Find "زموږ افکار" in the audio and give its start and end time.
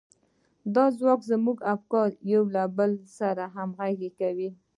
1.31-2.09